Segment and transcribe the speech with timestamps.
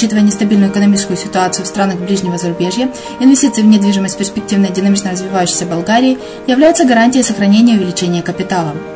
[0.00, 2.90] Учитывая нестабильную экономическую ситуацию в странах ближнего зарубежья,
[3.20, 6.16] инвестиции в недвижимость перспективной динамично развивающейся Болгарии
[6.46, 8.72] являются гарантией сохранения и увеличения капитала.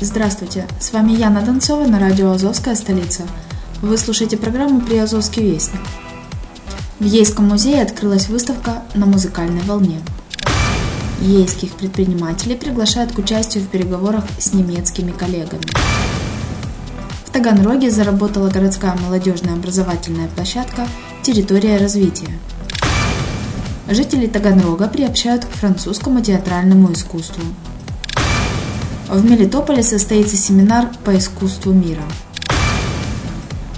[0.00, 3.24] Здравствуйте, с вами Яна Донцова на радио «Азовская столица».
[3.82, 5.80] Вы слушаете программу «Приазовский вестник».
[7.00, 9.98] В Ейском музее открылась выставка «На музыкальной волне».
[11.20, 15.64] Ейских предпринимателей приглашают к участию в переговорах с немецкими коллегами.
[17.26, 20.86] В Таганроге заработала городская молодежная образовательная площадка
[21.24, 22.38] «Территория развития».
[23.88, 27.42] Жители Таганрога приобщают к французскому театральному искусству.
[29.08, 32.02] В Мелитополе состоится семинар по искусству мира–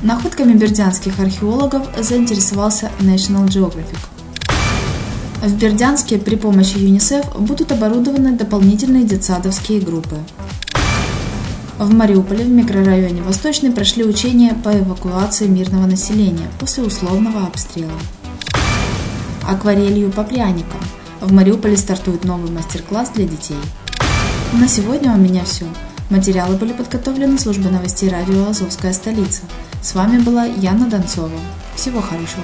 [0.03, 3.99] Находками бердянских археологов заинтересовался National Geographic.
[5.43, 10.17] В Бердянске при помощи ЮНИСЕФ будут оборудованы дополнительные детсадовские группы.
[11.79, 17.93] В Мариуполе в микрорайоне Восточный прошли учения по эвакуации мирного населения после условного обстрела.
[19.47, 20.81] Акварелью по пряникам.
[21.21, 23.59] В Мариуполе стартует новый мастер-класс для детей.
[24.53, 25.65] На сегодня у меня все.
[26.11, 29.43] Материалы были подготовлены службой новостей радио «Азовская столица».
[29.81, 31.31] С вами была Яна Донцова.
[31.77, 32.43] Всего хорошего.